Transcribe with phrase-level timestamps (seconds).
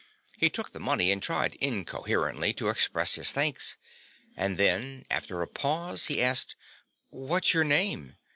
[0.35, 3.77] He took the money and tried incoherently to express his thanks,
[4.35, 6.55] and then after a pause he asked,
[7.11, 8.15] "What's your name?"